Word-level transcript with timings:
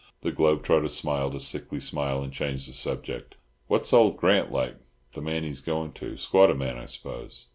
The 0.21 0.31
globe 0.31 0.63
trotter 0.63 0.87
smiled 0.87 1.35
a 1.35 1.39
sickly 1.39 1.79
smile, 1.79 2.23
and 2.23 2.33
changed 2.33 2.67
the 2.67 2.73
subject. 2.73 3.35
"What's 3.67 3.93
old 3.93 4.17
Grant 4.17 4.51
like—the 4.51 5.21
man 5.21 5.43
he's 5.43 5.61
going 5.61 5.91
to? 5.93 6.17
Squatter 6.17 6.55
man, 6.55 6.79
I 6.79 6.85
suppose?" 6.87 7.49